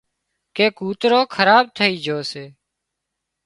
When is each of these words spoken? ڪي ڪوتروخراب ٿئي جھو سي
ڪي 0.55 0.65
ڪوتروخراب 0.77 1.65
ٿئي 1.77 1.93
جھو 2.05 2.19
سي 2.31 2.45